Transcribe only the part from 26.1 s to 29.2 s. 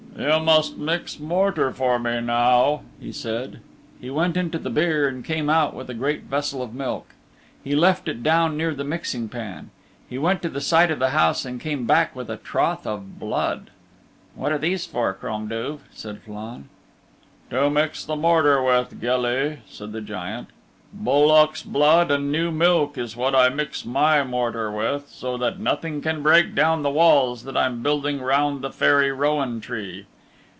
break down the walls that I'm building round the Fairy